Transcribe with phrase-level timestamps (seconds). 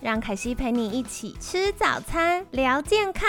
[0.00, 3.28] 让凯西陪你一起吃早餐，聊健康。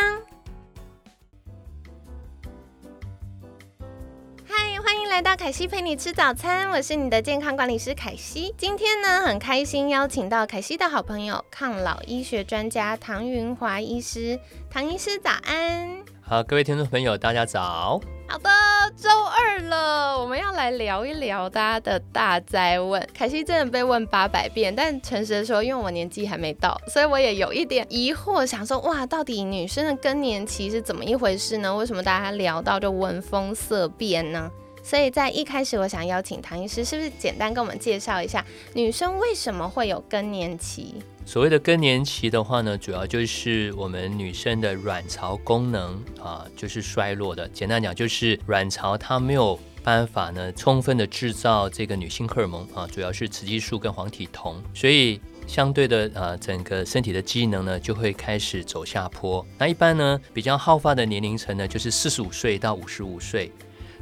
[4.89, 8.51] 欢迎来到凯西陪你吃早餐，我是你的健康管理师凯西。
[8.57, 14.39] 今天呢，很开心邀请到凯西的好朋友，抗老医学专家唐云华医师。
[14.67, 16.03] 唐医师早安。
[16.21, 18.01] 好，各位听众朋友，大家早。
[18.27, 18.49] 好的，
[18.97, 23.07] 周二了，我们要来聊一聊大家的大灾问。
[23.13, 31.75] 凯西真的被问八百遍，但诚实的说，因为我年纪还没到，所以我也有一点疑惑，想说哇，到底女生的更年期是怎么一回事呢？
[31.75, 34.49] 为什么大家聊到就闻风色变呢？
[34.83, 40.95] 所以在一开始，我想邀请唐医师，是不是简单跟我们介绍一下女生为什么会有更年期？
[41.25, 47.47] 所谓的更年期的话呢，主要就是我们女生的卵巢功能啊，就是衰落的。
[47.49, 59.45] 简单讲，就是卵巢它没有办法呢，充分的制造这个女性荷尔蒙啊，主要是雌激素跟黄体酮，所以相对的啊，整个身体的机能呢就会开始走下坡。
[59.59, 63.51] 那一般呢，比较好发的年龄层呢，就是四十五岁到五十五岁。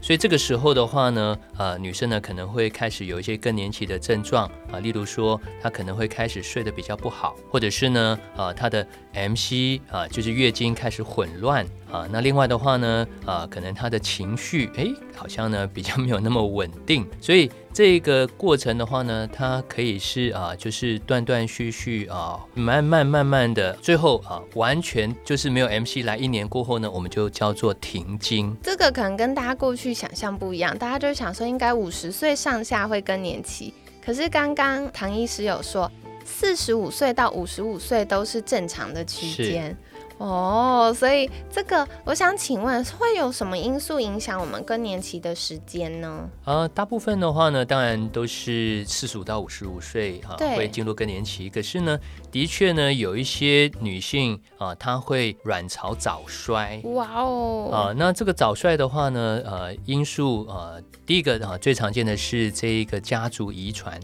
[0.02, 12.08] 所以这个时候的话呢，呃，女生呢可能会开始有一些更年期的症状啊，例如说她可能会开始睡得比较不好，或者是呢，呃，她的 MC 啊，就是月经开始混乱啊。
[12.12, 17.50] 那另外的话呢，啊，可能她的情绪哎，好像呢比较没有那么稳定，所以。
[17.78, 28.58] 这个过程的话呢，它可以是啊，就是断断续续啊，慢慢慢慢的，最后啊，完全就是没有 MC 来，一年过后呢，我们就叫做停经。
[28.64, 33.72] 这个可能跟大家过去想象不一样，大家就想说应该五十岁上下会更年期，
[34.04, 35.92] 可是刚刚唐医师有说，
[36.26, 39.78] 四十五岁到五十五岁都是正常的区间。
[40.18, 46.28] 哦，所以这个我想请问，会有什么因素影响我们更年期的时间呢？
[46.46, 51.50] 呃，大部分的话呢，当然都是四十五到五十五岁啊，会进入更年期。
[51.50, 52.00] 可是呢，
[52.32, 56.82] 的确呢，有一些女性啊，她会卵巢早衰。
[56.86, 57.70] 哇哦！
[57.72, 64.00] 啊，那这个早衰的话呢，呃，因素呃，第一个啊，最常见的是这一个家族遗传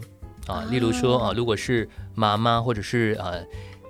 [0.46, 3.44] 啊，例如说啊，如果是妈妈或者是呃。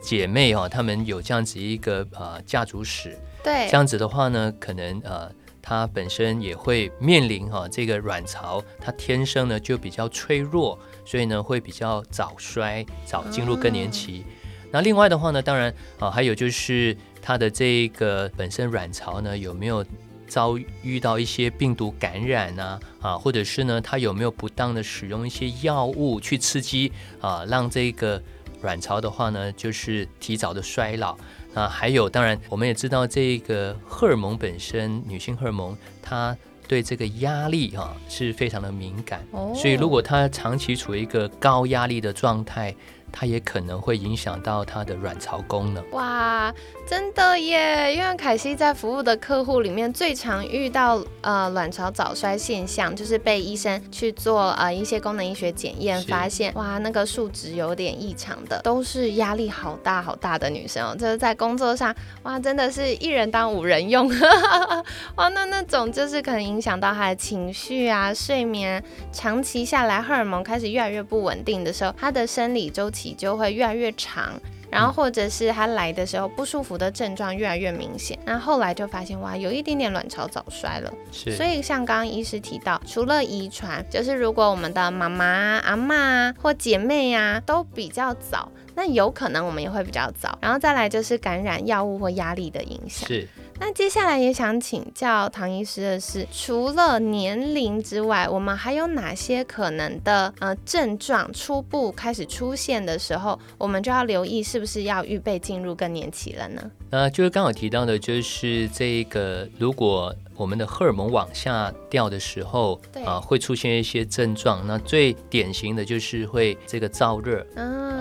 [0.04, 5.30] 姐妹哈，她们有这样子一个呃家族史，对，这样子的话呢，可能呃
[5.62, 14.24] 她本身也会面临哈这个卵巢，她天生呢就比较脆弱，所以呢会比较早衰，早进入更年期。
[14.70, 19.82] 那另外的话呢，当然啊还有就是她的这个本身卵巢呢有没有
[20.28, 26.92] 遭遇到一些病毒感染啊啊，或者是呢她有没有不当的使用一些药物去刺激
[27.22, 28.22] 啊，让这个。
[28.64, 31.16] 卵巢的话呢，就是提早的衰老。
[31.52, 36.36] 那还有，当然我们也知道，这个荷尔蒙本身，女性荷尔蒙，它
[36.66, 39.24] 对这个压力哈是非常的敏感。
[39.30, 39.52] 哦。
[39.54, 42.74] 所以如果她长期处于一个高压力的状态。
[43.16, 45.88] 它也可能会影响到它的卵巢功能。
[45.92, 46.52] 哇，
[46.84, 47.94] 真的耶！
[47.94, 60.96] 因为凯西在服务的客户里面，最常遇到呃卵巢早衰现象，就是被医生去做呃一些功能医学检验，发现哇那个数值有点异常的，都是压力好大好大的女生哦。
[60.98, 64.10] 就是在工作上，哇，真的是一人当五人用，
[65.14, 68.82] 哇，那那种就是可能影响到她的情绪啊、睡眠，
[69.12, 73.03] 长期下来荷尔蒙开始越来越不稳定的时候，她的生理周期。
[73.12, 74.32] 就会越来越长，
[74.70, 80.92] 然后或者是他来的时候不舒服的症状越来越明显，那后来就发现哇，有一点点卵巢早衰了。
[81.12, 85.26] 是，所以像刚刚医师提到，除了遗传，就是如果我们的妈妈、
[85.58, 90.38] 阿妈或姐妹呀都比较早，那有可能我们也会比较早。
[90.40, 93.08] 然后再来就是感染药物或压力的影响。
[93.08, 93.28] 是。
[93.58, 106.70] 那接下来也想请教唐医师的是，除了年龄之外，我们还有哪些可能的呃症状初步开始出现的时候，我们就要留意是不是要预备进入更年期了呢？
[106.90, 110.14] 那就是刚好提到的，就是这个如果。
[110.36, 114.66] 我们的荷尔蒙往下掉的时候，啊，会出现一些症状。
[114.66, 117.46] 那最典型的就是会这个燥热，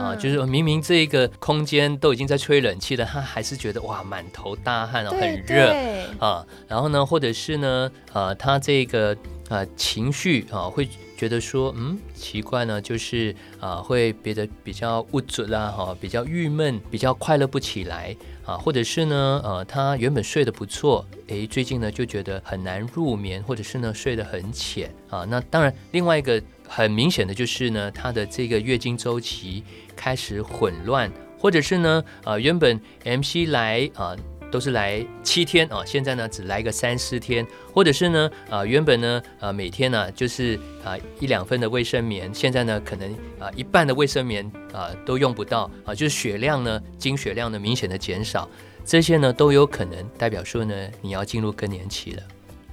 [0.03, 5.73] 啊，就是明明这个空间都已经在吹冷气了，他还是觉得哇，满头大汗哦，很热
[6.19, 6.45] 啊。
[6.67, 9.15] 然后呢，或者是呢，呃，他这个
[9.49, 10.87] 呃情绪啊会。
[11.15, 18.13] 觉得说，嗯，奇怪呢，就是啊，会变得比较无助啦，哈，比较郁闷，比较快乐不起来
[18.45, 25.23] 啊，或者是呢，呃，他原本睡得不错，诶，最近呢就觉得很难入眠，或者是呢睡得很浅啊。
[25.29, 29.63] 那当然，另外一个很明显的就是呢，他的这个月经周期
[29.95, 34.15] 开始混乱，或者是呢，呃，原本 MC 来啊。
[34.51, 37.43] 都是来七天啊，现在呢只来个三四天，
[37.73, 48.47] 或者是呢，啊原本呢，啊每天呢就是啊一两份的卫生棉，现在呢可能啊一半的卫生棉啊都用不到啊，就是血量呢经血量呢明显的减少，
[48.85, 52.21] 这些呢都有可能代表说呢你要进入更年期了。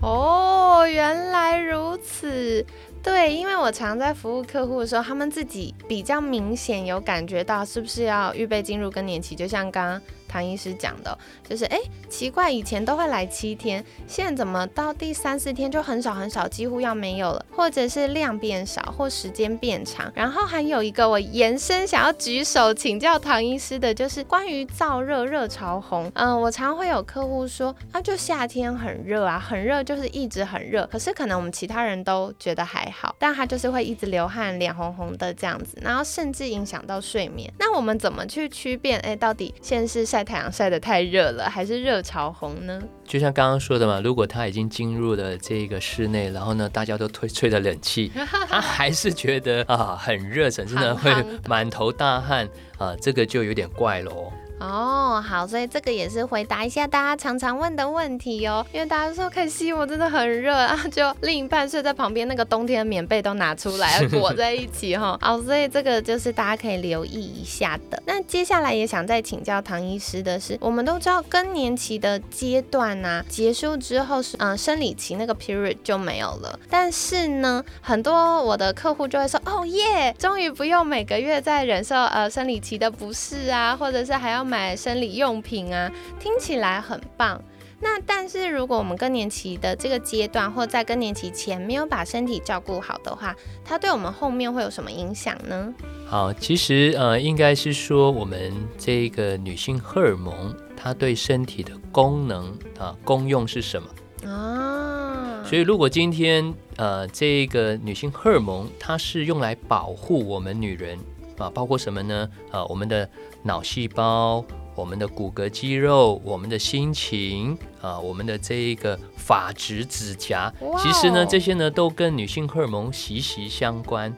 [0.03, 2.63] 哦，原来如此。
[3.03, 10.03] 对，因为我常在服务客户的时候，他们自己比较明显有感觉到是不是要预备进入更年期，就像刚刚。
[10.31, 11.77] 唐医师讲的，就是哎，
[12.09, 20.13] 奇怪，以前都会来七天，现在怎么到第三四天就很少很少，几乎要没有了，或者是量变少，或时间变长。
[20.15, 26.09] 然后还有一个我延伸想要举手请教唐医师的，就是关于燥热热潮红。
[26.15, 37.53] 嗯，我常会有客户说，啊，就夏天很热啊，很热就是一直很热，可是可能我们其他人都觉得还好，但他就是会一直流汗，脸红红的这样子，然后甚至影响到睡眠。
[37.59, 39.01] 那我们怎么去区辨？
[39.01, 40.20] 哎，到底现在是晒？
[40.23, 42.81] 太阳晒得太热了，还是热潮红呢？
[43.05, 48.11] 就像刚刚说的嘛，如果他已经进入了这个室内，然后呢，大家都吹吹着冷气，
[48.49, 51.13] 他还是觉得啊很热，甚至呢会
[51.49, 54.33] 满头大汗啊，这个就有点怪喽。
[54.61, 58.65] 哦，好，所以这个也是回答一下大家常常问的问题哦。
[58.73, 65.19] 因为大家说可惜我真的很热啊，就另一半睡在旁边，那个冬天的棉被都拿出来 裹在一起哈。
[65.23, 68.03] 好，所以这个就是大家可以留意一下的。
[68.05, 84.50] 那接下来也想再请教唐医师的是，我们都知道更年期的阶段呢结束之后是嗯生理期那个 period 就没有了，但是呢很多我的客户就会说哦耶，终于不用每个月在忍受呃生理期的不适啊，或者是还要。
[84.51, 85.89] 买生理用品啊，
[86.19, 87.41] 听起来很棒。
[87.83, 95.73] 那但是如果我们更年期的这个阶段，或在更年期前没有把身体照顾好的话，它对我们后面会有什么影响呢？
[96.07, 103.89] 好，其实呃，应该是说我们这个女性荷尔蒙，它对身体的功能啊功用是什么
[104.29, 105.43] 啊？
[105.45, 110.99] 所以如果今天呃这个女性荷尔蒙，它是用来保护我们女人。
[111.41, 112.29] 啊，包括什么呢？
[112.51, 113.09] 啊，我们的
[113.43, 114.45] 脑细胞、
[114.75, 124.15] 我们的骨骼肌肉、我们的心情啊，我们的这一个发质、指甲，其实呢，这些呢都跟女性荷尔蒙息息相关。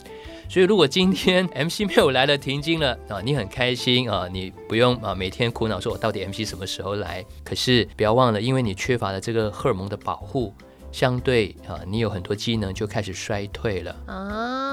[0.49, 7.25] 所以，如果今天 MC 没有来了，停经了啊，你很开心啊，你不用啊每天苦恼说我到底 MC 什么时候来。
[7.43, 10.53] 可是不要忘了，因为你缺乏了这个荷尔蒙的保护。
[10.91, 14.72] 相对啊，你有很多机能就开始衰退了啊。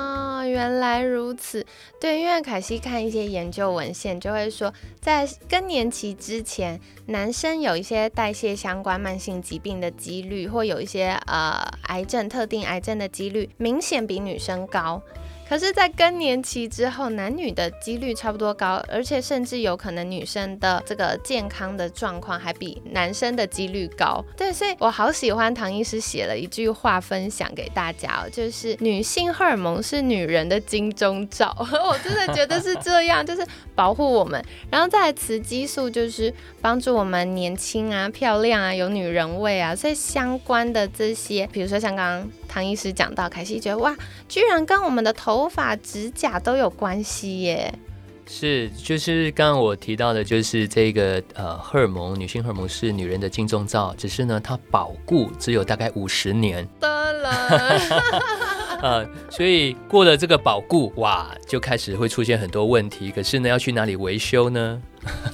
[0.50, 1.66] 原来如此，
[2.00, 15.02] 对，因为凯西看一些研究文献，就会说，在更年期之前，男生有一些代谢相关慢性疾病的几率，或有一些呃癌症特定癌症的几率，明显比女生高。
[15.50, 24.24] 可是，在更年期之后，男女的几率差不多高，而且甚至有可能女生的这个健康的状况还比男生的几率高。
[24.38, 33.44] 对，所以我好喜欢唐医师写了一句话分享给大家哦，就是女性荷尔蒙是女人的金钟罩， 我真的觉得是这样，就是
[33.74, 34.40] 保护我们。
[34.70, 42.32] 然后再雌激素就是帮助我们年轻啊、漂亮啊、有女人味啊，所以相关的这些，比如说像刚刚。
[42.50, 43.96] 唐医师讲到，凯西觉得哇，
[44.28, 47.74] 居然跟我们的头发、指甲都有关系耶！
[48.26, 56.68] 是，就是刚刚我提到的，就是这个呃，荷尔蒙，女性荷尔蒙是女人的金钟罩，只是呢，它保固只有大概五十年。
[56.80, 57.32] 得了，
[58.82, 63.12] 呃，所以过了这个保固，哇，就开始会出现很多问题。
[63.12, 64.82] 可是呢，要去哪里维修呢？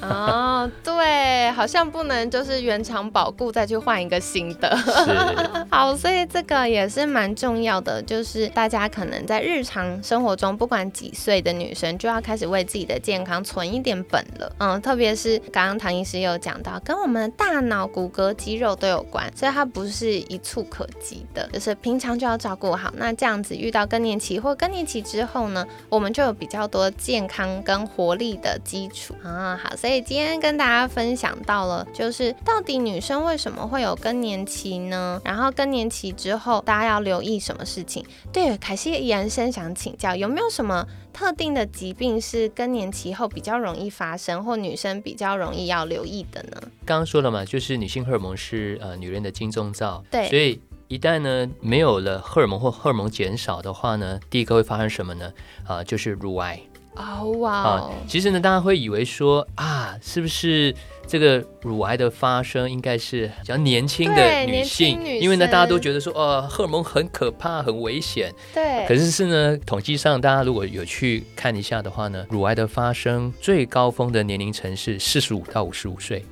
[0.01, 4.77] 哦，对，好像不能就是原厂保固再去换一个新的。
[5.69, 14.51] 好，所以这个也是蛮重要的，就是大家可能在日常生活中，不管几岁的女生，就要开始为自己的健康存一点本了。
[14.59, 22.91] 嗯，特别是刚刚唐医师有讲到，跟我们的大脑、骨骼、肌肉都有关，所以它不是一触可及的，就是平常就要照顾好。
[22.95, 29.54] 那这样子遇到更年期或更年期之后呢，我们就有比较多健康跟活力的基础啊。
[29.57, 35.21] 好，所以今天跟大家分享到了，就是到底女生为什么会有更年期呢？
[35.23, 38.05] 然后更年期之后，大家要留意什么事情？
[38.31, 46.61] 对，凯西延伸想请教，有没有什么特定的疾病是更年期后比较容易发生，或女生比较容易要留意的呢？
[46.85, 55.33] 刚刚说了嘛，就是女性荷尔蒙是呃女人的金钟罩，对，所以一旦呢没有了荷尔蒙或荷尔蒙减少的话呢，第一个会发生什么呢？
[55.65, 56.59] 啊，就是乳癌。
[56.95, 60.73] 哦哇啊，其实呢，大家会以为说啊，是不是
[61.05, 64.99] 这个乳癌的发生应该是比较年轻的女性？
[65.19, 68.33] 因为呢，大家都觉得说，哦，荷尔蒙很可怕，很危险。
[68.53, 68.85] 对。
[68.87, 76.23] 可是是呢，统计上大家如果有去看一下的话呢，乳癌的发生最高峰的年龄层是四十五到五十五岁。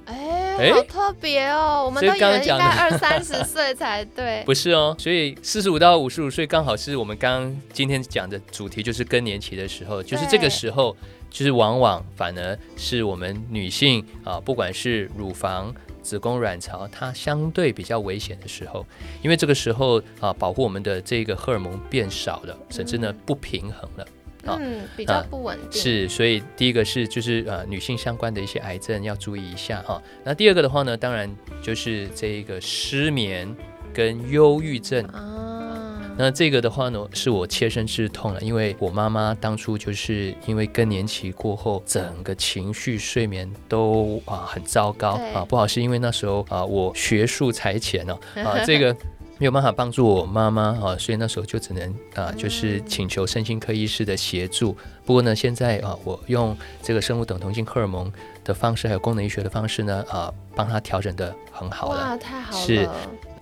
[0.57, 10.95] 好特别哦，我们都以为应该二三十岁才对， 不是哦，所以四十五到五十五岁刚好是我们刚今天讲的主题，就是更年期的时候，就是这个时候，
[11.29, 18.85] 就是往往反而是我们女性啊，不管是乳房、子宫、卵巢，它相对比较危险的时候，
[19.21, 24.05] 因为这个时候啊，保护我们的这个荷尔蒙变少了，甚至呢不平衡了。
[24.45, 30.01] 嗯，比较不稳定是，所以第一个是就是呃女性相关的一些癌症要注意一下哈。
[30.23, 33.55] 那第二个的话呢，当然就是这一个失眠
[33.93, 35.69] 跟忧郁症啊。
[36.15, 48.95] 那这个的话呢，是我切身之痛了，因为我妈妈当初就是因为更年期过后，整个情绪睡眠都啊很糟糕啊，不好是因为那时候啊我学术才浅哦啊 这个。
[49.39, 54.77] 没有办法帮助我妈妈啊，所以那时候就只能啊，就是请求身心科医师的协助。
[55.05, 58.11] 不过呢，现在啊，我用这个生物等同性荷尔蒙
[58.43, 61.99] 的方式，还有功能医学的方式呢，啊，帮他调整的很好了。
[61.99, 62.65] 哇，太好了！
[62.65, 62.87] 是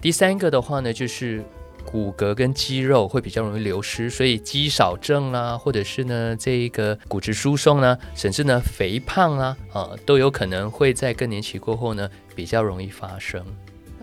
[0.01, 1.43] 第三个的话呢，就是
[1.85, 13.45] 骨骼跟肌肉会比较容易流失，所以肌少症啊，或者是呢这一个骨质疏松呢，甚至呢肥胖啊，啊，都有可能会在更年期过后呢比较容易发生。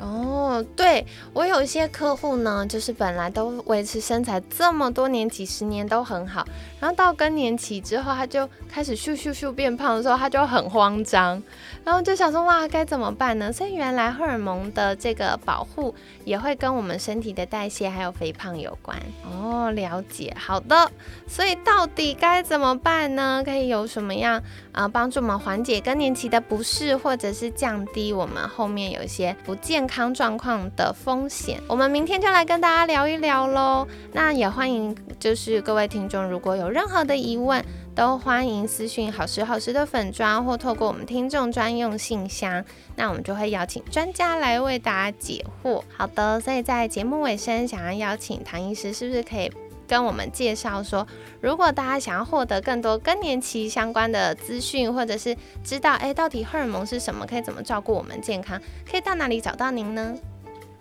[0.00, 6.46] 哦，对我有一些客户呢，就是本来都维持身材这么多年、几十年都很好，
[6.80, 11.42] 然后到更年期之后，他就开始咻咻咻变胖的时候，他就很慌张，
[11.84, 13.52] 然后就想说哇，该怎么办呢？
[13.52, 19.70] 所以原来荷尔蒙的这个保护也会跟我们身体的代谢还有肥胖有关哦。
[19.72, 20.90] 了解，好的，
[21.26, 23.42] 所以到底该怎么办呢？
[23.44, 24.40] 可以有什么样
[24.72, 33.88] 啊帮助我们缓解更年期的不适，或者是降低我们后面有一些不健康状况的风险，我们明天就来跟大家聊一聊喽。
[34.12, 37.64] 那也欢迎，就是各位听众，如果有任何的疑问，
[37.94, 42.64] 都欢迎私讯好时好时的粉砖，或透过我们听众专用信箱，
[42.94, 45.82] 那我们就会邀请专家来为大家解惑。
[45.96, 49.50] 好的，所以在节目尾声，想要邀请唐医师，是不是可以？
[49.88, 51.04] 跟我们介绍说，
[51.40, 60.14] 如果大家想要获得更多更年期相关的资讯，或者是知道哎到底荷尔蒙是什么，可以怎么照顾我们健康，可以到哪里找到您呢？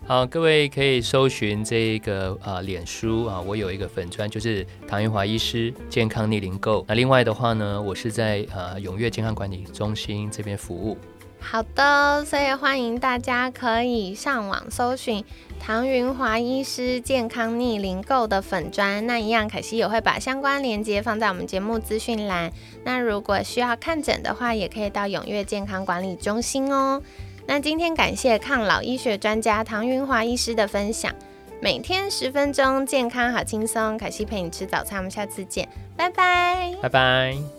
[0.06, 6.84] 好，各位可以搜寻这个啊脸书啊，我有一个粉砖，就是唐云华医师健康逆龄购。
[6.88, 10.96] 那另外的话呢，我是在呃永悦健康管理中心这边服务。
[11.40, 15.24] 好的，所以欢迎大家可以上网搜寻
[15.58, 22.52] 唐云华医师健康逆龄购的粉砖，那一样凯西也会把相关链接放在我们节目资讯栏。
[22.84, 27.00] 那如果需要看诊的话，也可以到永悦健康管理中心哦。
[27.46, 31.14] 那今天感谢抗老医学专家唐云华医师的分享，
[31.62, 33.96] 每天十分钟，健康好轻松。
[33.96, 35.66] 凯西陪你吃早餐，我们下次见，
[35.96, 37.57] 拜拜，拜拜。